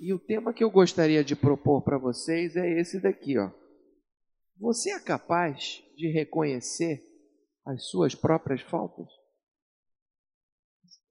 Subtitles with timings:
[0.00, 3.50] E o tema que eu gostaria de propor para vocês é esse daqui, ó.
[4.58, 7.02] Você é capaz de reconhecer
[7.66, 9.06] as suas próprias faltas?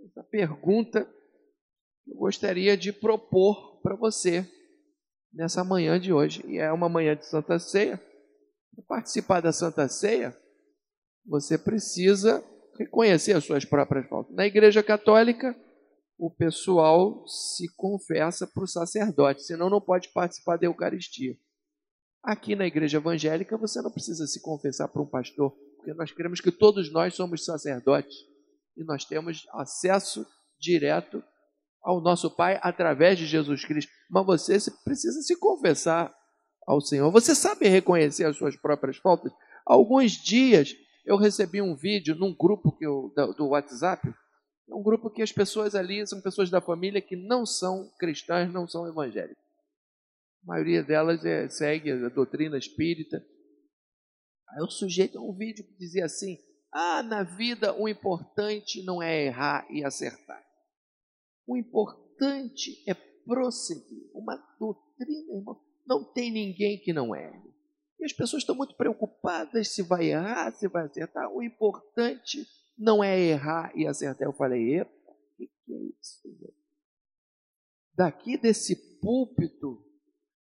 [0.04, 1.08] Essa pergunta
[2.08, 4.44] eu gostaria de propor para você
[5.32, 6.44] nessa manhã de hoje.
[6.48, 8.02] E é uma manhã de Santa Ceia.
[8.76, 10.36] Para participar da Santa Ceia,
[11.24, 12.44] você precisa
[12.76, 14.36] reconhecer as suas próprias faltas.
[14.36, 15.56] Na Igreja Católica,
[16.20, 21.38] o pessoal se confessa para o sacerdote, senão não pode participar da Eucaristia.
[22.22, 26.42] Aqui na Igreja Evangélica, você não precisa se confessar para um pastor, porque nós queremos
[26.42, 28.18] que todos nós somos sacerdotes
[28.76, 30.28] e nós temos acesso
[30.60, 31.24] direto
[31.82, 33.90] ao nosso Pai através de Jesus Cristo.
[34.10, 36.14] Mas você precisa se confessar
[36.68, 37.10] ao Senhor.
[37.12, 39.32] Você sabe reconhecer as suas próprias faltas?
[39.66, 40.76] Alguns dias
[41.06, 44.14] eu recebi um vídeo num grupo que eu, do WhatsApp,
[44.70, 48.54] é um grupo que as pessoas ali são pessoas da família que não são cristãs,
[48.54, 49.44] não são evangélicas.
[50.44, 53.18] A maioria delas é, segue a doutrina espírita.
[54.50, 56.38] Aí o sujeito, um vídeo que dizia assim:
[56.72, 60.44] Ah, na vida o importante não é errar e acertar.
[61.48, 64.10] O importante é prosseguir.
[64.14, 67.50] Uma doutrina, irmão, não tem ninguém que não erre.
[68.00, 71.30] E as pessoas estão muito preocupadas se vai errar, se vai acertar.
[71.34, 72.48] O importante
[72.80, 74.26] não é errar e acertar.
[74.26, 76.22] Eu falei, epa, o que, que, é isso?
[77.94, 79.86] Daqui desse púlpito,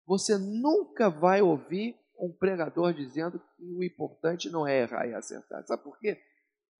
[0.04, 5.64] você nunca vai ouvir um pregador dizendo que o importante não é errar e acertar.
[5.64, 6.20] Sabe por quê?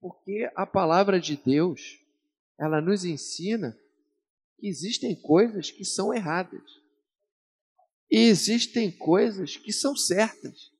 [0.00, 1.80] Porque a palavra de Deus,
[2.58, 3.78] ela nos ensina
[4.58, 6.62] que existem coisas que são erradas.
[8.10, 10.72] E existem coisas que são certas.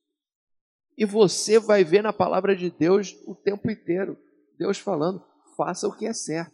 [0.97, 4.17] E você vai ver na palavra de Deus o tempo inteiro.
[4.57, 5.23] Deus falando:
[5.55, 6.53] faça o que é certo,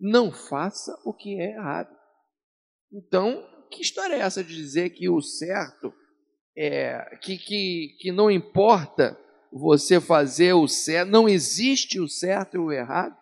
[0.00, 1.94] não faça o que é errado.
[2.92, 5.92] Então, que história é essa de dizer que o certo
[6.56, 9.18] é que, que, que não importa
[9.52, 13.16] você fazer o certo, não existe o certo e o errado,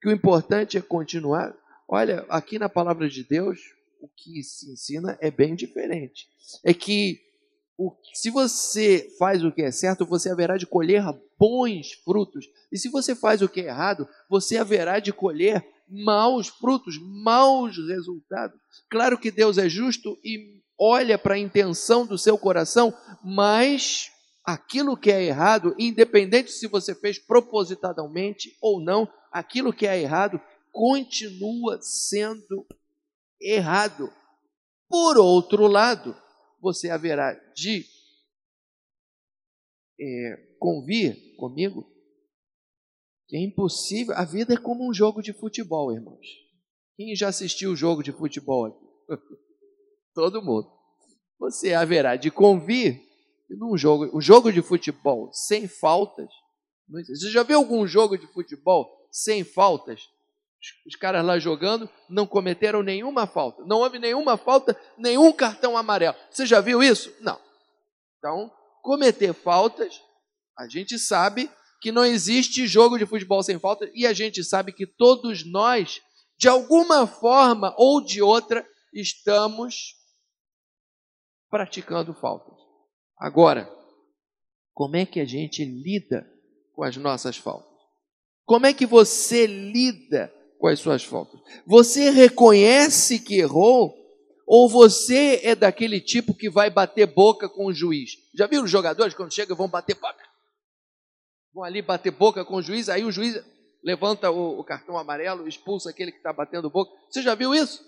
[0.00, 1.56] que o importante é continuar?
[1.88, 3.60] Olha, aqui na palavra de Deus,
[4.00, 6.26] o que se ensina é bem diferente.
[6.64, 7.20] É que
[7.78, 11.02] o, se você faz o que é certo, você haverá de colher
[11.42, 12.46] bons frutos.
[12.70, 17.76] E se você faz o que é errado, você haverá de colher maus frutos, maus
[17.88, 18.56] resultados.
[18.88, 24.08] Claro que Deus é justo e olha para a intenção do seu coração, mas
[24.44, 30.40] aquilo que é errado, independente se você fez propositadamente ou não, aquilo que é errado
[30.70, 32.64] continua sendo
[33.40, 34.12] errado.
[34.88, 36.16] Por outro lado,
[36.60, 37.84] você haverá de
[40.00, 41.84] é, convir comigo
[43.32, 44.14] é impossível.
[44.14, 46.24] A vida é como um jogo de futebol, irmãos.
[46.96, 48.78] Quem já assistiu o jogo de futebol?
[50.14, 50.70] Todo mundo.
[51.40, 53.02] Você haverá de convir
[53.50, 56.30] num jogo, um jogo de futebol sem faltas.
[56.88, 60.08] Você já viu algum jogo de futebol sem faltas?
[60.86, 63.64] Os caras lá jogando não cometeram nenhuma falta.
[63.64, 66.14] Não houve nenhuma falta, nenhum cartão amarelo.
[66.30, 67.12] Você já viu isso?
[67.20, 67.40] Não.
[68.18, 68.52] Então,
[68.82, 70.00] cometer faltas,
[70.58, 74.72] a gente sabe que não existe jogo de futebol sem falta e a gente sabe
[74.72, 76.00] que todos nós,
[76.38, 79.96] de alguma forma ou de outra, estamos
[81.50, 82.54] praticando faltas.
[83.18, 83.70] Agora,
[84.72, 86.26] como é que a gente lida
[86.74, 87.70] com as nossas faltas?
[88.44, 91.40] Como é que você lida com as suas faltas?
[91.66, 93.94] Você reconhece que errou?
[94.46, 98.10] Ou você é daquele tipo que vai bater boca com o juiz?
[98.34, 100.31] Já viram os jogadores quando chegam vão bater boca?
[101.54, 103.42] Vão ali bater boca com o juiz, aí o juiz
[103.82, 106.90] levanta o, o cartão amarelo, expulsa aquele que está batendo boca.
[107.10, 107.84] Você já viu isso?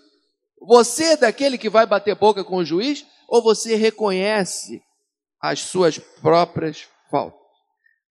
[0.61, 3.05] Você é daquele que vai bater boca com o juiz?
[3.27, 4.81] Ou você reconhece
[5.41, 7.39] as suas próprias faltas?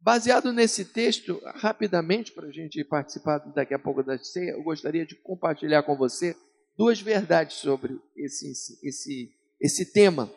[0.01, 5.07] Baseado nesse texto, rapidamente, para a gente participar daqui a pouco da ceia, eu gostaria
[5.07, 6.37] de compartilhar com você
[6.77, 8.51] duas verdades sobre esse,
[8.83, 10.31] esse, esse tema.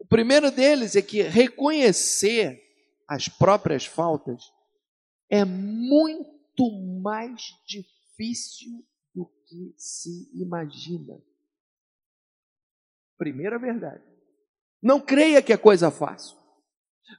[0.00, 2.61] O primeiro deles é que reconhecer
[3.12, 4.42] as próprias faltas
[5.30, 6.70] é muito
[7.02, 11.22] mais difícil do que se imagina.
[13.18, 14.02] Primeira verdade.
[14.82, 16.38] Não creia que é coisa fácil.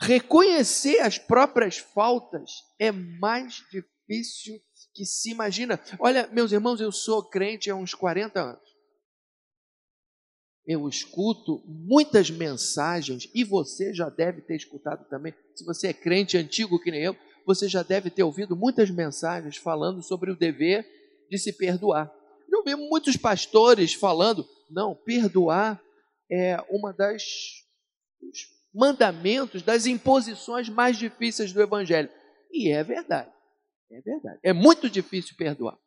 [0.02, 2.50] Reconhecer as próprias faltas
[2.80, 4.60] é mais difícil
[4.96, 5.80] que se imagina.
[6.00, 8.73] Olha, meus irmãos, eu sou crente há uns 40 anos.
[10.66, 15.34] Eu escuto muitas mensagens, e você já deve ter escutado também.
[15.56, 17.16] Se você é crente antigo que nem eu,
[17.46, 20.86] você já deve ter ouvido muitas mensagens falando sobre o dever
[21.30, 22.14] de se perdoar.
[22.50, 25.82] Eu ouvi muitos pastores falando Não, perdoar
[26.32, 27.24] é uma das
[28.74, 32.10] mandamentos, das imposições mais difíceis do Evangelho.
[32.52, 33.32] E é verdade.
[33.92, 34.40] É verdade.
[34.44, 35.78] É muito difícil perdoar.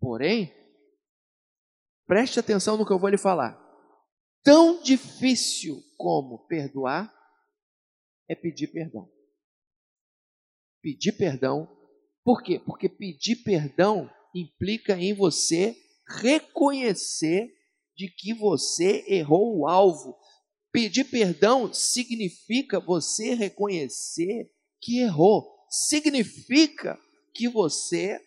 [0.00, 0.52] Porém,
[2.06, 3.61] preste atenção no que eu vou lhe falar.
[4.42, 7.12] Tão difícil como perdoar
[8.28, 9.08] é pedir perdão.
[10.82, 11.68] Pedir perdão.
[12.24, 12.58] Por quê?
[12.58, 15.76] Porque pedir perdão implica em você
[16.20, 17.52] reconhecer
[17.96, 20.18] de que você errou o alvo.
[20.72, 24.50] Pedir perdão significa você reconhecer
[24.80, 25.46] que errou.
[25.68, 26.98] Significa
[27.34, 28.20] que você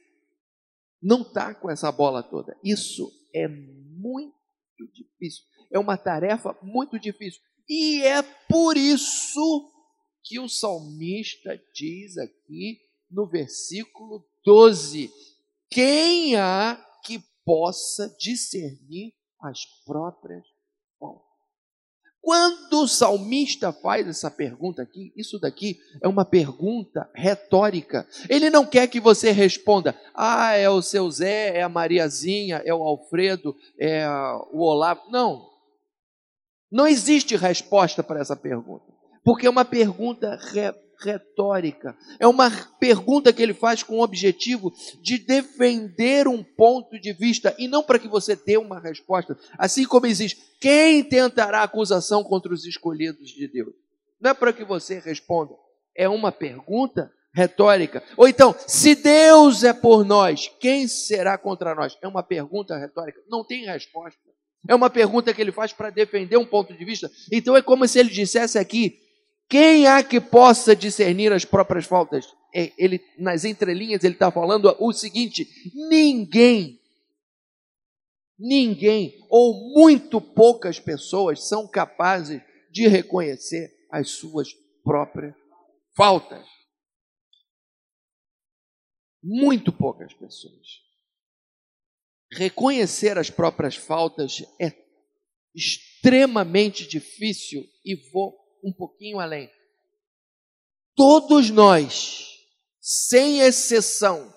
[1.01, 2.57] não está com essa bola toda.
[2.63, 4.33] Isso é muito
[4.93, 5.43] difícil.
[5.71, 7.41] É uma tarefa muito difícil.
[7.67, 9.71] E é por isso
[10.23, 12.79] que o salmista diz aqui
[13.09, 15.11] no versículo 12:
[15.69, 20.43] Quem há que possa discernir as próprias
[22.25, 28.07] quando o salmista faz essa pergunta aqui, isso daqui é uma pergunta retórica.
[28.27, 32.73] Ele não quer que você responda, ah, é o seu Zé, é a Mariazinha, é
[32.73, 34.07] o Alfredo, é
[34.51, 35.01] o Olavo.
[35.11, 35.54] Não.
[36.71, 38.85] Não existe resposta para essa pergunta.
[39.23, 41.95] Porque é uma pergunta retórica retórica.
[42.19, 47.55] É uma pergunta que ele faz com o objetivo de defender um ponto de vista
[47.57, 49.37] e não para que você dê uma resposta.
[49.57, 53.73] Assim como existe, quem tentará acusação contra os escolhidos de Deus?
[54.19, 55.53] Não é para que você responda.
[55.95, 58.01] É uma pergunta retórica.
[58.15, 61.97] Ou então, se Deus é por nós, quem será contra nós?
[62.01, 63.21] É uma pergunta retórica.
[63.29, 64.19] Não tem resposta.
[64.67, 67.11] É uma pergunta que ele faz para defender um ponto de vista.
[67.31, 68.99] Então é como se ele dissesse aqui:
[69.47, 72.25] quem há que possa discernir as próprias faltas?
[72.53, 76.79] É, ele, nas entrelinhas, ele está falando o seguinte: ninguém,
[78.39, 82.41] ninguém, ou muito poucas pessoas são capazes
[82.71, 84.49] de reconhecer as suas
[84.83, 85.35] próprias
[85.95, 86.45] faltas.
[89.23, 90.84] Muito poucas pessoas.
[92.35, 94.73] Reconhecer as próprias faltas é
[95.55, 99.49] extremamente difícil e vou um pouquinho além.
[100.97, 102.27] Todos nós,
[102.81, 104.33] sem exceção,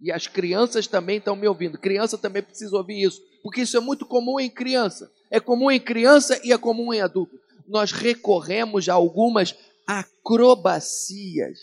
[0.00, 3.80] e as crianças também estão me ouvindo, criança também precisa ouvir isso, porque isso é
[3.80, 7.36] muito comum em criança, é comum em criança e é comum em adulto.
[7.66, 9.56] Nós recorremos a algumas
[9.88, 11.58] acrobacias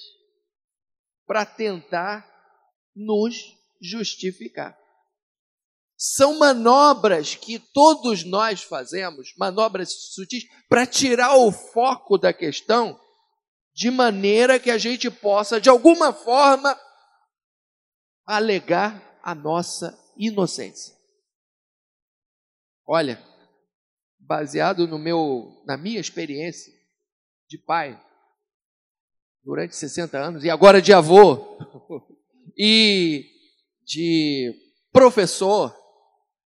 [1.26, 2.30] para tentar
[2.94, 4.78] nos justificar.
[6.02, 12.98] São manobras que todos nós fazemos, manobras sutis, para tirar o foco da questão,
[13.74, 16.80] de maneira que a gente possa, de alguma forma,
[18.26, 20.96] alegar a nossa inocência.
[22.88, 23.22] Olha,
[24.18, 26.72] baseado no meu, na minha experiência
[27.50, 28.02] de pai,
[29.44, 31.58] durante 60 anos, e agora de avô,
[32.58, 33.26] e
[33.84, 34.54] de
[34.94, 35.79] professor,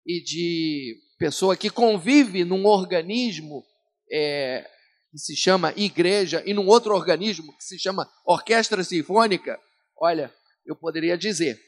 [0.06, 3.64] e de pessoa que convive num organismo
[4.12, 4.68] é,
[5.12, 9.60] que se chama igreja e num outro organismo que se chama orquestra sinfônica,
[9.98, 10.34] olha,
[10.66, 11.60] eu poderia dizer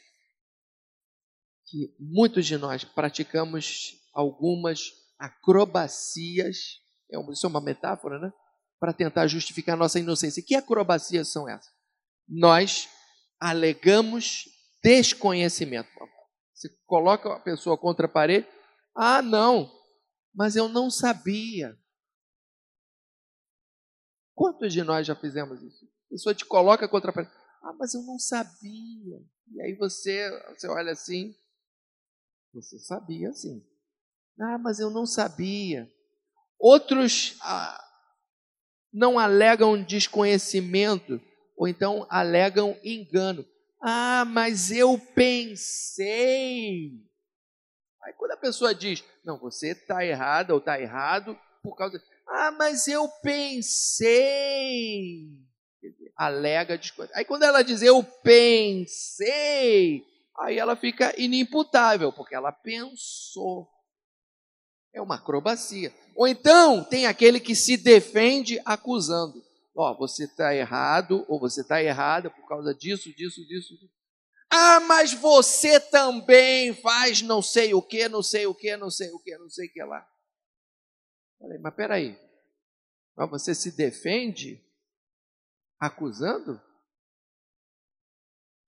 [1.66, 8.32] que muitos de nós praticamos algumas acrobacias, é isso é uma metáfora, né?
[8.78, 10.42] Para tentar justificar nossa inocência.
[10.46, 11.72] Que acrobacias são essas?
[12.28, 12.88] Nós
[13.40, 14.44] alegamos
[14.82, 15.88] desconhecimento.
[16.64, 18.48] Você coloca a pessoa contra a parede.
[18.96, 19.70] Ah, não,
[20.34, 21.78] mas eu não sabia.
[24.34, 25.84] Quantos de nós já fizemos isso?
[25.84, 27.32] A pessoa te coloca contra a parede.
[27.62, 29.20] Ah, mas eu não sabia.
[29.52, 31.34] E aí você, você olha assim.
[32.54, 33.62] Você sabia sim.
[34.40, 35.86] Ah, mas eu não sabia.
[36.58, 37.78] Outros ah,
[38.90, 41.20] não alegam desconhecimento,
[41.58, 43.44] ou então alegam engano.
[43.86, 46.90] Ah, mas eu pensei.
[48.02, 52.02] Aí quando a pessoa diz, não, você está errada ou está errado por causa.
[52.26, 55.28] Ah, mas eu pensei.
[56.16, 57.12] Alega descoisa.
[57.14, 60.02] Aí quando ela diz eu pensei,
[60.38, 63.68] aí ela fica inimputável, porque ela pensou.
[64.94, 65.92] É uma acrobacia.
[66.16, 71.82] Ou então tem aquele que se defende acusando ó, você está errado, ou você está
[71.82, 73.74] errada por causa disso, disso, disso.
[74.50, 79.10] Ah, mas você também faz não sei o que, não sei o que, não sei
[79.10, 80.06] o que, não sei o que lá.
[81.40, 82.18] Falei, mas peraí,
[83.16, 84.64] mas você se defende
[85.80, 86.60] acusando?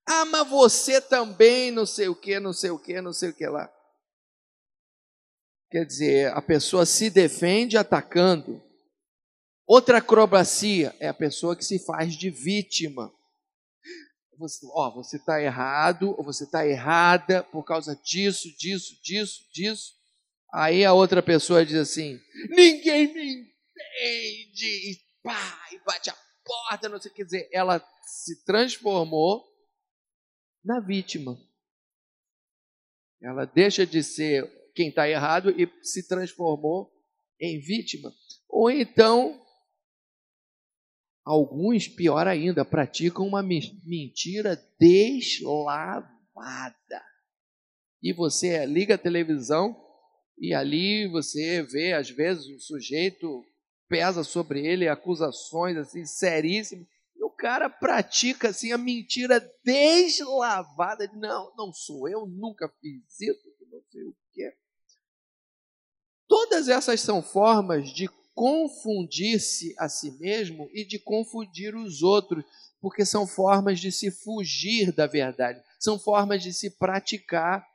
[0.05, 3.33] Ah, mas você também não sei o que, não sei o que, não sei o
[3.33, 3.73] que lá.
[5.69, 8.66] quer dizer, a pessoa se defende atacando.
[9.67, 13.13] Outra acrobacia é a pessoa que se faz de vítima.
[14.37, 19.93] Você, ó, você está errado, ou você está errada por causa disso, disso, disso, disso.
[20.53, 22.17] Aí a outra pessoa diz assim:
[22.49, 27.49] ninguém me entende, e pá, e bate a porta, não sei o que dizer.
[27.51, 29.43] Ela se transformou
[30.63, 31.37] na vítima.
[33.21, 36.89] Ela deixa de ser quem está errado e se transformou
[37.41, 38.13] em vítima.
[38.47, 39.43] Ou então,
[41.27, 46.07] alguns, pior ainda, praticam uma mentira deslavada.
[48.01, 49.75] E você liga a televisão
[50.39, 53.43] e ali você vê, às vezes, o sujeito
[53.89, 56.87] pesa sobre ele acusações assim seríssimas.
[57.15, 61.11] E o cara pratica assim a mentira deslavada.
[61.13, 64.55] Não, não sou eu, nunca fiz isso, não sei o quê.
[66.25, 72.45] Todas essas são formas de confundir-se a si mesmo e de confundir os outros,
[72.79, 77.67] porque são formas de se fugir da verdade, são formas de se praticar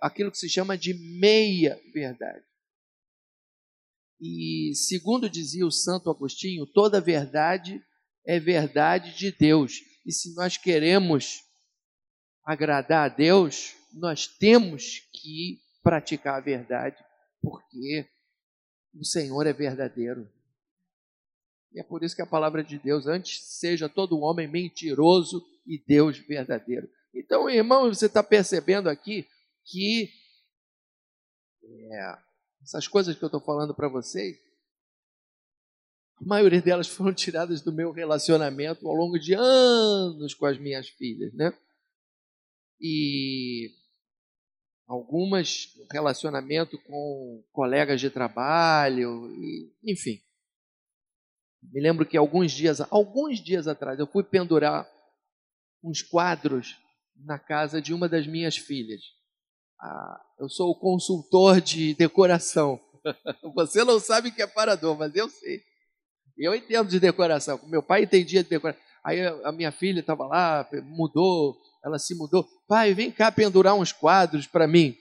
[0.00, 2.42] aquilo que se chama de meia verdade.
[4.18, 7.78] E segundo dizia o Santo Agostinho, toda verdade
[8.24, 9.82] é verdade de Deus.
[10.06, 11.42] E se nós queremos
[12.42, 16.96] agradar a Deus, nós temos que praticar a verdade
[17.42, 18.08] porque
[18.94, 20.28] o Senhor é verdadeiro.
[21.72, 25.78] E é por isso que a palavra de Deus, antes seja todo homem mentiroso e
[25.78, 26.88] Deus verdadeiro.
[27.14, 29.26] Então, irmão, você está percebendo aqui
[29.64, 30.10] que
[31.62, 32.18] é,
[32.62, 34.36] essas coisas que eu estou falando para vocês,
[36.16, 40.88] a maioria delas foram tiradas do meu relacionamento ao longo de anos com as minhas
[40.88, 41.56] filhas, né?
[42.80, 43.70] E
[44.90, 49.32] algumas relacionamento com colegas de trabalho,
[49.84, 50.20] enfim.
[51.62, 54.88] Me lembro que alguns dias, alguns dias atrás, eu fui pendurar
[55.84, 56.76] uns quadros
[57.14, 59.00] na casa de uma das minhas filhas.
[59.80, 62.80] Ah, eu sou o consultor de decoração.
[63.54, 65.62] Você não sabe o que é parador, mas eu sei.
[66.36, 67.60] Eu entendo de decoração.
[67.68, 68.82] Meu pai entendia de decoração.
[69.04, 72.46] Aí a minha filha estava lá, mudou, ela se mudou.
[72.68, 74.96] Pai, vem cá pendurar uns quadros para mim.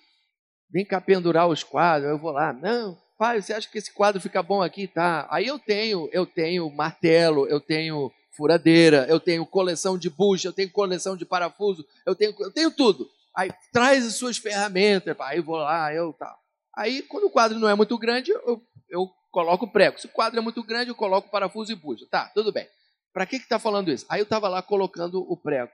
[0.71, 2.09] Vem cá pendurar os quadros.
[2.09, 2.53] Eu vou lá.
[2.53, 4.87] Não, pai, você acha que esse quadro fica bom aqui?
[4.87, 5.27] Tá.
[5.29, 10.53] Aí eu tenho, eu tenho martelo, eu tenho furadeira, eu tenho coleção de bucha, eu
[10.53, 13.09] tenho coleção de parafuso, eu tenho, eu tenho tudo.
[13.35, 15.39] Aí traz as suas ferramentas, pai.
[15.39, 16.33] Eu vou lá, eu tá.
[16.75, 19.99] Aí quando o quadro não é muito grande, eu, eu coloco prego.
[19.99, 22.05] Se o quadro é muito grande, eu coloco parafuso e bucha.
[22.09, 22.67] Tá, tudo bem.
[23.11, 24.05] Para que está falando isso?
[24.07, 25.71] Aí eu estava lá colocando o prego.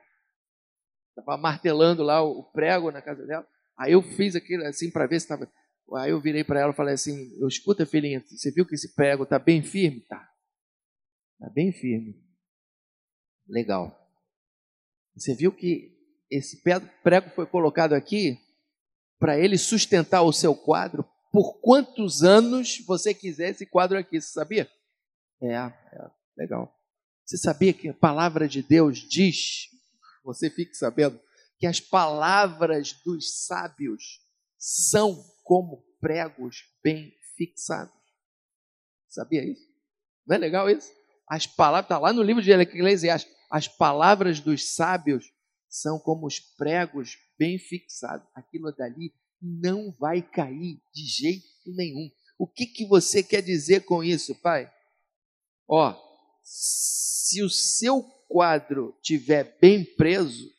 [1.17, 3.47] Estava martelando lá o prego na casa dela.
[3.77, 5.49] Aí eu fiz aquilo assim para ver se estava.
[5.95, 8.93] Aí eu virei para ela e falei assim: eu, escuta, filhinha, você viu que esse
[8.93, 10.01] prego está bem firme?
[10.01, 10.29] Tá.
[11.33, 12.21] Está bem firme.
[13.47, 13.97] Legal.
[15.15, 15.95] Você viu que
[16.29, 16.61] esse
[17.03, 18.37] prego foi colocado aqui
[19.17, 24.31] para ele sustentar o seu quadro por quantos anos você quiser esse quadro aqui, você
[24.31, 24.69] sabia?
[25.41, 25.71] É, é
[26.37, 26.73] legal.
[27.25, 29.67] Você sabia que a palavra de Deus diz
[30.25, 31.19] você fique sabendo
[31.57, 34.19] que as palavras dos sábios
[34.57, 37.93] são como pregos bem fixados.
[39.07, 39.65] Sabia isso?
[40.25, 40.91] Não é legal isso?
[41.29, 45.31] As palavras, está lá no livro de Eclesiastes, as palavras dos sábios
[45.69, 48.27] são como os pregos bem fixados.
[48.33, 52.09] Aquilo dali não vai cair de jeito nenhum.
[52.37, 54.71] O que, que você quer dizer com isso, pai?
[55.67, 55.95] Ó,
[56.43, 60.53] se o seu quadro tiver bem preso,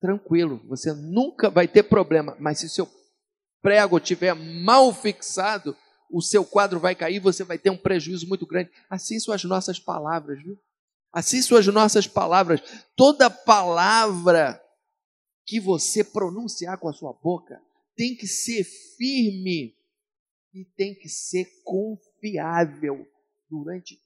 [0.00, 2.36] tranquilo, você nunca vai ter problema.
[2.38, 2.88] Mas se seu
[3.60, 5.76] prego tiver mal fixado,
[6.10, 8.70] o seu quadro vai cair, você vai ter um prejuízo muito grande.
[8.88, 10.56] Assim são as nossas palavras, viu?
[11.12, 12.60] Assim são as nossas palavras.
[12.94, 14.62] Toda palavra
[15.44, 17.60] que você pronunciar com a sua boca
[17.96, 18.64] tem que ser
[18.96, 19.74] firme
[20.54, 23.06] e tem que ser confiável
[23.48, 24.00] durante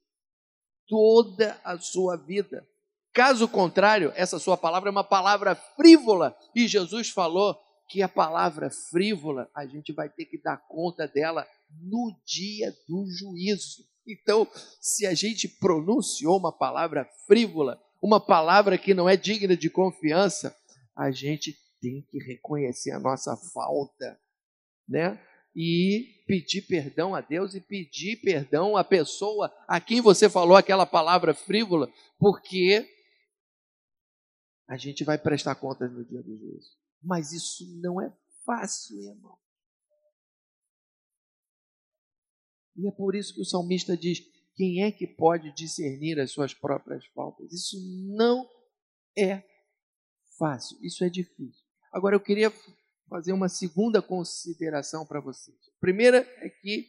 [0.91, 2.67] toda a sua vida.
[3.15, 6.37] Caso contrário, essa sua palavra é uma palavra frívola.
[6.55, 7.57] E Jesus falou
[7.89, 11.47] que a palavra frívola a gente vai ter que dar conta dela
[11.81, 13.85] no dia do juízo.
[14.07, 14.47] Então,
[14.81, 20.57] se a gente pronunciou uma palavra frívola, uma palavra que não é digna de confiança,
[20.97, 24.19] a gente tem que reconhecer a nossa falta,
[24.89, 25.21] né?
[25.55, 30.87] E pedir perdão a Deus e pedir perdão à pessoa a quem você falou aquela
[30.87, 32.89] palavra frívola, porque
[34.69, 36.79] a gente vai prestar contas no dia do juízo.
[37.03, 38.13] Mas isso não é
[38.45, 39.37] fácil, irmão.
[42.77, 44.21] E é por isso que o salmista diz:
[44.55, 47.53] quem é que pode discernir as suas próprias faltas?
[47.53, 47.77] Isso
[48.15, 48.49] não
[49.17, 49.43] é
[50.39, 51.65] fácil, isso é difícil.
[51.93, 52.53] Agora eu queria
[53.11, 55.57] fazer uma segunda consideração para vocês.
[55.77, 56.89] A primeira é que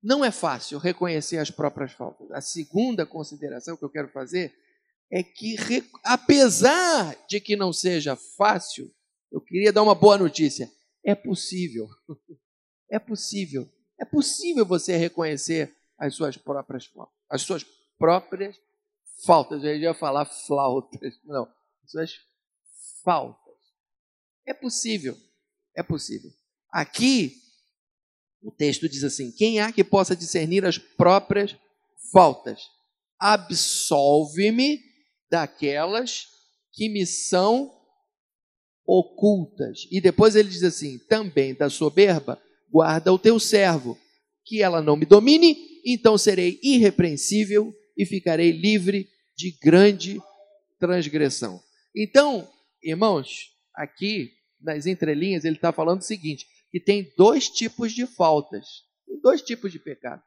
[0.00, 2.30] não é fácil reconhecer as próprias faltas.
[2.30, 4.54] A segunda consideração que eu quero fazer
[5.10, 5.56] é que,
[6.04, 8.90] apesar de que não seja fácil,
[9.30, 10.70] eu queria dar uma boa notícia:
[11.04, 11.88] é possível.
[12.90, 13.66] É possível.
[13.98, 17.14] É possível você reconhecer as suas próprias faltas.
[17.30, 17.64] As suas
[17.98, 18.54] próprias
[19.24, 19.64] faltas.
[19.64, 21.18] Eu ia falar flautas.
[21.24, 21.44] Não.
[21.84, 22.20] As suas
[23.02, 23.41] faltas.
[24.46, 25.16] É possível.
[25.76, 26.30] É possível.
[26.70, 27.34] Aqui,
[28.42, 31.56] o texto diz assim: Quem há que possa discernir as próprias
[32.12, 32.60] faltas?
[33.18, 34.80] Absolve-me
[35.30, 36.26] daquelas
[36.72, 37.72] que me são
[38.84, 39.86] ocultas.
[39.90, 43.98] E depois ele diz assim: Também da soberba, guarda o teu servo,
[44.44, 50.20] que ela não me domine, então serei irrepreensível e ficarei livre de grande
[50.78, 51.62] transgressão.
[51.94, 52.48] Então,
[52.82, 58.66] irmãos, aqui nas entrelinhas ele está falando o seguinte: que tem dois tipos de faltas,
[59.22, 60.22] dois tipos de pecado.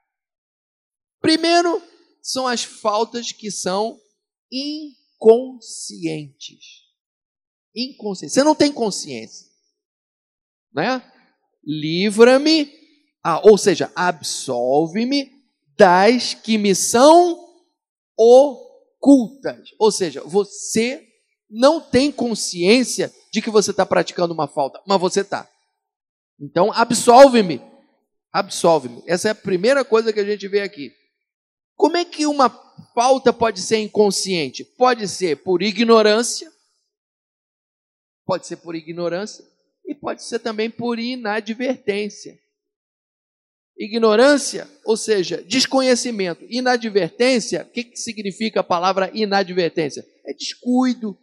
[1.19, 1.81] Primeiro,
[2.21, 3.99] são as faltas que são
[4.51, 6.83] inconscientes.
[7.75, 8.33] Inconscientes.
[8.33, 9.47] Você não tem consciência.
[10.73, 11.01] Né?
[11.63, 12.71] Livra-me,
[13.23, 15.31] ah, ou seja, absolve-me
[15.77, 17.45] das que me são
[18.17, 19.69] ocultas.
[19.79, 21.04] Ou seja, você
[21.49, 25.49] não tem consciência de que você está praticando uma falta, mas você está.
[26.39, 27.61] Então, absolve-me.
[28.31, 29.03] Absolve-me.
[29.07, 30.91] Essa é a primeira coisa que a gente vê aqui.
[31.75, 32.49] Como é que uma
[32.93, 34.63] falta pode ser inconsciente?
[34.63, 36.51] Pode ser por ignorância,
[38.25, 39.45] pode ser por ignorância
[39.85, 42.39] e pode ser também por inadvertência.
[43.77, 46.45] Ignorância, ou seja, desconhecimento.
[46.49, 50.05] Inadvertência, o que, que significa a palavra inadvertência?
[50.25, 51.17] É descuido,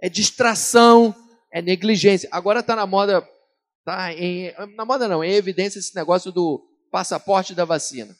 [0.00, 1.14] é distração,
[1.52, 2.28] é negligência.
[2.32, 3.26] Agora está na moda
[3.88, 8.14] Tá em, na moda não, é evidência esse negócio do passaporte da vacina.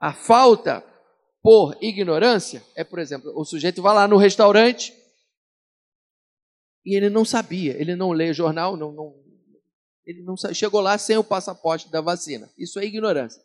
[0.00, 0.84] A falta
[1.40, 4.92] por ignorância é, por exemplo, o sujeito vai lá no restaurante
[6.84, 9.14] e ele não sabia, ele não lê jornal, não, não,
[10.04, 12.50] ele não chegou lá sem o passaporte da vacina.
[12.58, 13.40] Isso é ignorância.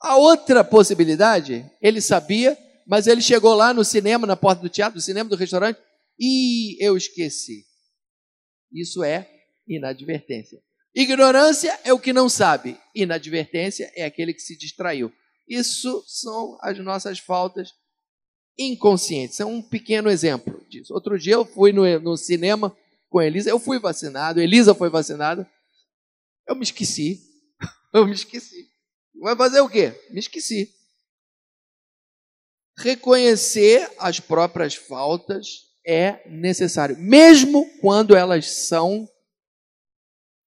[0.00, 4.98] A outra possibilidade, ele sabia, mas ele chegou lá no cinema, na porta do teatro,
[4.98, 5.78] do cinema, do restaurante,
[6.18, 7.64] e eu esqueci.
[8.72, 9.28] Isso é
[9.66, 10.62] inadvertência.
[10.94, 15.12] Ignorância é o que não sabe, inadvertência é aquele que se distraiu.
[15.48, 17.72] Isso são as nossas faltas
[18.58, 19.40] inconscientes.
[19.40, 20.92] É um pequeno exemplo disso.
[20.92, 22.76] Outro dia eu fui no, no cinema
[23.08, 25.48] com a Elisa, eu fui vacinado, Elisa foi vacinada.
[26.46, 27.20] Eu me esqueci.
[27.94, 28.68] Eu me esqueci.
[29.20, 29.92] Vai fazer o quê?
[30.10, 30.74] Me esqueci.
[32.82, 35.46] Reconhecer as próprias faltas
[35.86, 39.08] é necessário, mesmo quando elas são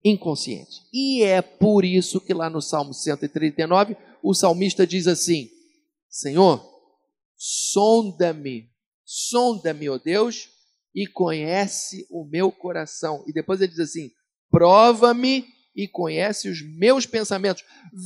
[0.02, 0.80] inconscientes.
[0.90, 5.50] E é por isso que lá no Salmo 139, o salmista diz assim:
[6.08, 6.66] Senhor,
[7.36, 8.70] sonda-me,
[9.04, 10.48] sonda-me, ó Deus,
[10.94, 13.22] e conhece o meu coração.
[13.26, 14.10] E depois ele diz assim:
[14.50, 17.62] prova-me e conhece os meus pensamentos.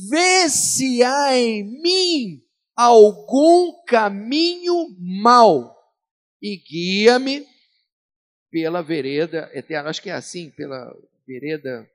[0.09, 2.48] Vê se há em mim
[2.79, 5.75] algum caminho mau
[6.41, 7.45] e guia-me
[8.49, 9.89] pela vereda eterna.
[9.89, 10.95] Acho que é assim, pela
[11.27, 11.85] vereda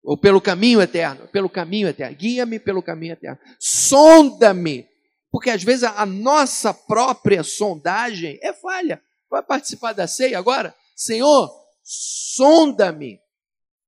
[0.00, 2.16] ou pelo caminho eterno, pelo caminho eterno.
[2.16, 3.36] Guia-me pelo caminho eterno.
[3.58, 4.86] Sonda-me,
[5.28, 9.02] porque às vezes a nossa própria sondagem é falha.
[9.28, 10.72] Vai participar da ceia agora?
[10.94, 11.50] Senhor,
[11.82, 13.18] sonda-me.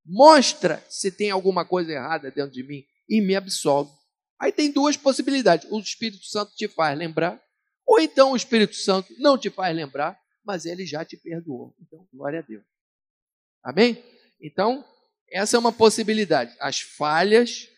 [0.04, 3.95] Mostra se tem alguma coisa errada dentro de mim e me absolve.
[4.38, 5.66] Aí tem duas possibilidades.
[5.70, 7.40] O Espírito Santo te faz lembrar
[7.86, 11.74] ou então o Espírito Santo não te faz lembrar, mas ele já te perdoou.
[11.80, 12.64] Então, glória a Deus.
[13.62, 14.02] Amém?
[14.40, 14.84] Então,
[15.30, 16.54] essa é uma possibilidade.
[16.60, 17.68] As falhas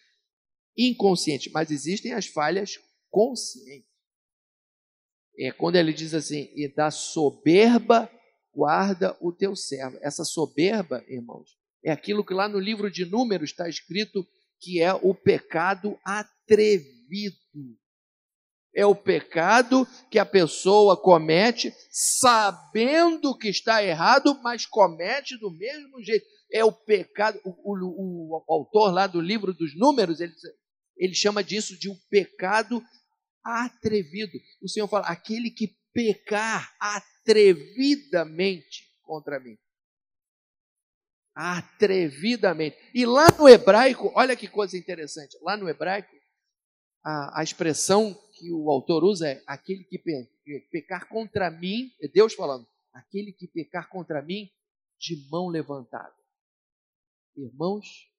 [0.77, 2.79] inconscientes, mas existem as falhas
[3.11, 3.89] conscientes.
[5.39, 8.11] É quando ele diz assim: e da soberba
[8.53, 9.99] guarda o teu servo.
[10.01, 14.27] Essa soberba, irmãos, é aquilo que lá no livro de Números está escrito
[14.61, 15.99] que é o pecado
[16.49, 17.37] atrevido
[18.75, 26.03] é o pecado que a pessoa comete sabendo que está errado, mas comete do mesmo
[26.03, 26.27] jeito.
[26.53, 27.41] É o pecado.
[27.45, 30.33] O, o, o autor lá do livro dos Números, ele,
[30.97, 32.83] ele chama disso de um pecado
[33.43, 34.39] atrevido.
[34.63, 39.59] O Senhor fala: aquele que pecar atrevidamente contra mim.
[41.35, 42.77] Atrevidamente.
[42.95, 45.37] E lá no hebraico, olha que coisa interessante.
[45.43, 46.18] Lá no hebraico,
[47.09, 50.29] a, a expressão que o autor usa é aquele que pe,
[50.71, 54.51] pecar contra mim, é Deus falando, aquele que pecar contra mim
[54.99, 56.15] de mão levantada.
[57.35, 58.11] Irmãos,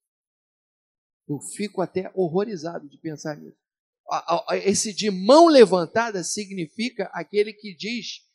[1.27, 3.59] eu fico até horrorizado de pensar nisso.
[4.63, 8.27] Esse de mão levantada significa aquele que diz: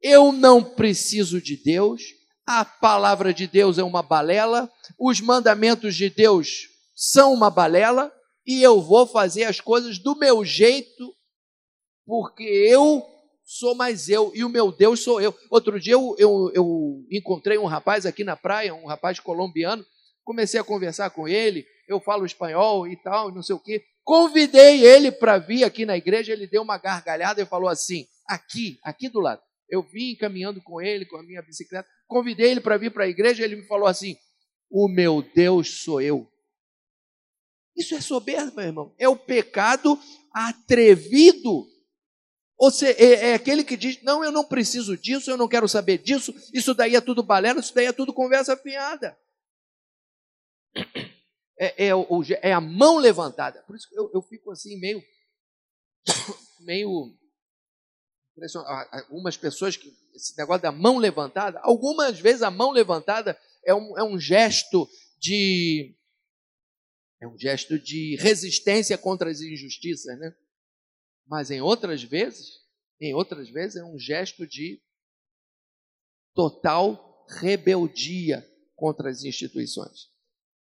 [0.00, 2.02] eu não preciso de Deus,
[2.46, 8.10] a palavra de Deus é uma balela, os mandamentos de Deus são uma balela,
[8.50, 11.14] e eu vou fazer as coisas do meu jeito,
[12.04, 13.06] porque eu
[13.44, 15.32] sou mais eu e o meu Deus sou eu.
[15.48, 19.86] Outro dia eu, eu, eu encontrei um rapaz aqui na praia, um rapaz colombiano,
[20.24, 23.84] comecei a conversar com ele, eu falo espanhol e tal, não sei o quê.
[24.02, 28.80] Convidei ele para vir aqui na igreja, ele deu uma gargalhada e falou assim: aqui,
[28.82, 29.40] aqui do lado.
[29.68, 33.08] Eu vim caminhando com ele, com a minha bicicleta, convidei ele para vir para a
[33.08, 34.16] igreja, ele me falou assim:
[34.68, 36.28] O meu Deus sou eu.
[37.76, 38.94] Isso é soberba, irmão.
[38.98, 39.98] É o pecado
[40.32, 41.66] atrevido.
[42.58, 45.68] Ou seja, é, é, aquele que diz: Não, eu não preciso disso, eu não quero
[45.68, 49.16] saber disso, isso daí é tudo balela, isso daí é tudo conversa fiada.
[51.58, 51.92] É, é,
[52.42, 53.62] é a mão levantada.
[53.62, 55.02] Por isso que eu, eu fico assim, meio.
[56.60, 57.16] meio
[58.90, 63.98] algumas pessoas que esse negócio da mão levantada, algumas vezes a mão levantada é um,
[63.98, 65.94] é um gesto de
[67.20, 70.34] é um gesto de resistência contra as injustiças, né?
[71.26, 72.60] Mas em outras vezes,
[73.00, 74.80] em outras vezes é um gesto de
[76.34, 80.10] total rebeldia contra as instituições.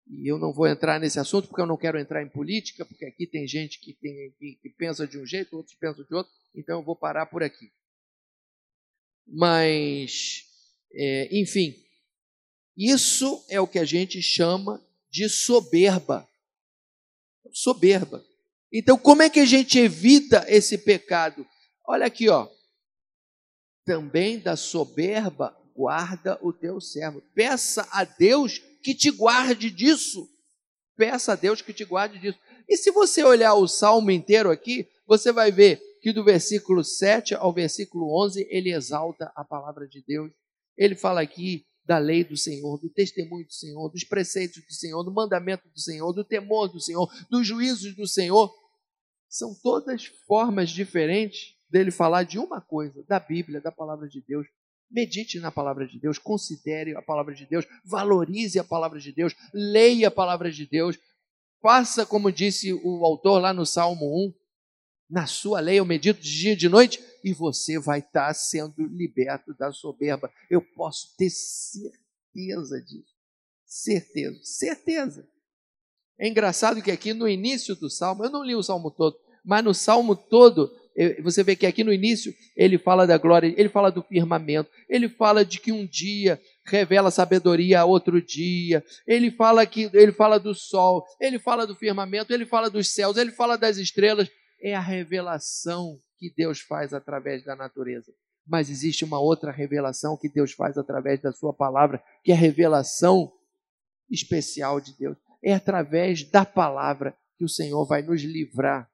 [0.08, 3.04] E eu não vou entrar nesse assunto porque eu não quero entrar em política, porque
[3.04, 6.32] aqui tem gente que, tem, que, que pensa de um jeito, outros pensam de outro,
[6.54, 7.72] então eu vou parar por aqui.
[9.26, 10.44] Mas,
[10.92, 11.74] é, enfim,
[12.76, 16.28] isso é o que a gente chama de soberba.
[17.58, 18.22] Soberba.
[18.70, 21.46] Então, como é que a gente evita esse pecado?
[21.88, 22.46] Olha aqui, ó.
[23.82, 27.22] Também da soberba guarda o teu servo.
[27.34, 30.28] Peça a Deus que te guarde disso.
[30.98, 32.38] Peça a Deus que te guarde disso.
[32.68, 37.34] E se você olhar o salmo inteiro aqui, você vai ver que do versículo 7
[37.36, 40.30] ao versículo 11 ele exalta a palavra de Deus.
[40.76, 45.04] Ele fala aqui da lei do Senhor, do testemunho do Senhor, dos preceitos do Senhor,
[45.04, 48.52] do mandamento do Senhor, do temor do Senhor, dos juízos do Senhor.
[49.28, 54.46] São todas formas diferentes dele falar de uma coisa, da Bíblia, da palavra de Deus.
[54.90, 59.34] Medite na palavra de Deus, considere a palavra de Deus, valorize a palavra de Deus,
[59.52, 60.98] leia a palavra de Deus,
[61.60, 64.34] faça como disse o autor lá no Salmo 1,
[65.08, 68.86] na sua lei eu medito de dia e de noite e você vai estar sendo
[68.86, 70.30] liberto da soberba.
[70.50, 73.14] Eu posso ter certeza disso.
[73.64, 75.28] Certeza, certeza.
[76.18, 79.62] É engraçado que aqui no início do salmo, eu não li o salmo todo, mas
[79.62, 80.72] no salmo todo
[81.22, 85.08] você vê que aqui no início ele fala da glória, ele fala do firmamento, ele
[85.08, 90.40] fala de que um dia revela sabedoria a outro dia, ele fala que ele fala
[90.40, 94.30] do sol, ele fala do firmamento, ele fala dos céus, ele fala das estrelas,
[94.66, 98.12] é a revelação que Deus faz através da natureza.
[98.44, 102.38] Mas existe uma outra revelação que Deus faz através da sua palavra, que é a
[102.38, 103.32] revelação
[104.10, 105.16] especial de Deus.
[105.40, 108.90] É através da palavra que o Senhor vai nos livrar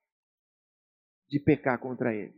[1.31, 2.35] de pecar contra ele.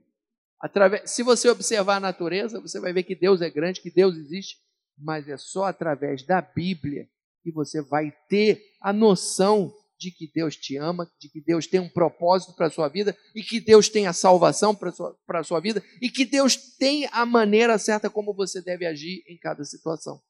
[0.60, 4.16] Através, se você observar a natureza, você vai ver que Deus é grande, que Deus
[4.16, 4.60] existe,
[4.96, 7.08] mas é só através da Bíblia
[7.42, 11.80] que você vai ter a noção de que Deus te ama, de que Deus tem
[11.80, 15.16] um propósito para a sua vida e que Deus tem a salvação para a sua,
[15.44, 19.64] sua vida e que Deus tem a maneira certa como você deve agir em cada
[19.64, 20.20] situação.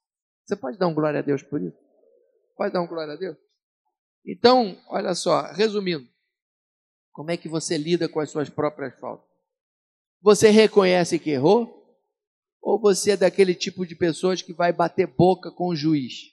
[0.44, 1.76] Você pode dar um glória a Deus por isso?
[2.56, 3.36] Pode dar um glória a Deus?
[4.26, 6.08] Então, olha só, resumindo,
[7.12, 9.28] como é que você lida com as suas próprias faltas?
[10.20, 11.82] Você reconhece que errou?
[12.60, 16.32] Ou você é daquele tipo de pessoas que vai bater boca com o juiz?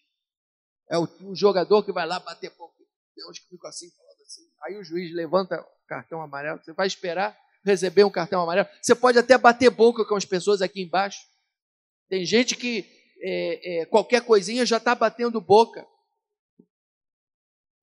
[0.89, 2.71] É o, o jogador que vai lá bater boca.
[3.50, 4.42] Que assim, falando assim.
[4.64, 6.60] Aí o juiz levanta o cartão amarelo.
[6.64, 8.68] Você vai esperar receber um cartão amarelo.
[8.82, 11.20] Você pode até bater boca com as pessoas aqui embaixo.
[12.10, 12.86] Tem gente que
[13.22, 15.86] é, é, qualquer coisinha já está batendo boca.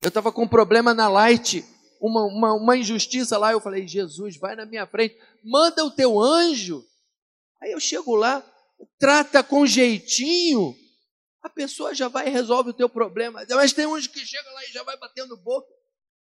[0.03, 1.65] Eu estava com um problema na Light
[2.01, 6.21] uma, uma, uma injustiça lá, eu falei, Jesus, vai na minha frente, manda o teu
[6.21, 6.85] anjo.
[7.61, 8.45] Aí eu chego lá,
[8.99, 10.75] trata com jeitinho,
[11.43, 13.45] a pessoa já vai e resolve o teu problema.
[13.51, 15.73] Mas tem uns que chega lá e já vai batendo boca.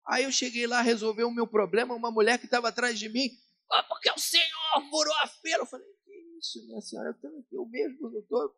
[0.06, 3.30] Aí eu cheguei lá, resolver o meu problema, uma mulher que estava atrás de mim,
[3.72, 5.60] ah, porque o Senhor furou a feira.
[5.60, 7.18] Eu falei, que isso, minha senhora?
[7.24, 8.56] Eu aqui o mesmo, estou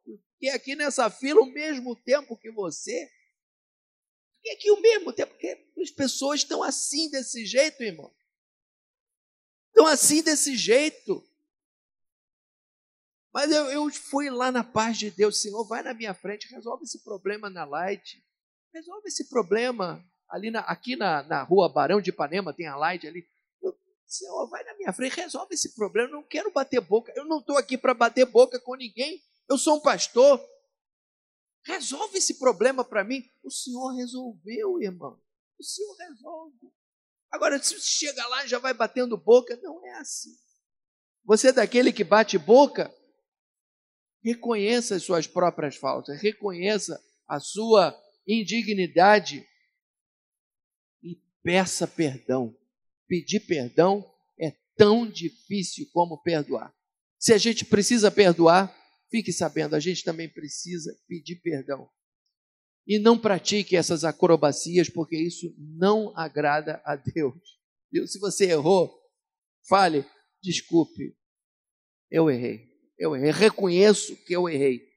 [0.54, 3.10] aqui nessa fila o mesmo tempo que você.
[4.38, 8.14] Fiquei aqui o mesmo tempo, porque as pessoas estão assim desse jeito, irmão.
[9.68, 11.24] Estão assim desse jeito.
[13.34, 16.84] Mas eu, eu fui lá na paz de Deus, Senhor, vai na minha frente, resolve
[16.84, 18.24] esse problema na Light.
[18.74, 23.08] Resolve esse problema ali na, aqui na, na rua Barão de Ipanema, tem a Light
[23.08, 23.28] ali.
[24.06, 26.08] Senhor, vai na minha frente, resolve esse problema.
[26.08, 27.12] Eu não quero bater boca.
[27.16, 29.20] Eu não estou aqui para bater boca com ninguém.
[29.50, 30.40] Eu sou um pastor.
[31.66, 33.24] Resolve esse problema para mim.
[33.44, 35.20] O Senhor resolveu, irmão.
[35.58, 36.72] O Senhor resolve.
[37.32, 40.36] Agora, se chega lá e já vai batendo boca, não é assim.
[41.26, 42.94] Você é daquele que bate boca,
[44.24, 47.96] reconheça as suas próprias faltas, reconheça a sua
[48.28, 49.46] indignidade
[51.04, 52.56] e peça perdão.
[53.08, 54.10] Pedir perdão
[54.40, 56.74] é tão difícil como perdoar.
[57.20, 58.74] Se a gente precisa perdoar,
[59.12, 61.90] fique sabendo, a gente também precisa pedir perdão.
[62.88, 67.60] E não pratique essas acrobacias, porque isso não agrada a Deus.
[68.08, 68.94] Se você errou,
[69.68, 70.06] fale,
[70.42, 71.16] desculpe,
[72.10, 72.73] eu errei.
[72.98, 73.32] Eu errei.
[73.32, 74.88] Reconheço que eu errei.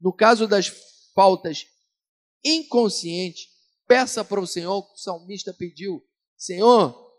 [0.00, 0.68] No caso das
[1.14, 1.66] faltas
[2.44, 3.48] inconscientes,
[3.86, 6.04] peça para o Senhor o que o salmista pediu:
[6.36, 7.12] Senhor,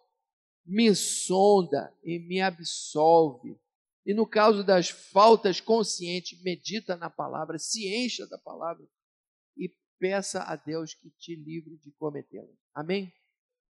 [0.65, 3.59] me sonda e me absolve.
[4.05, 8.85] E no caso das faltas conscientes, medita na palavra, se encha da palavra
[9.57, 12.57] e peça a Deus que te livre de cometê-las.
[12.73, 13.13] Amém?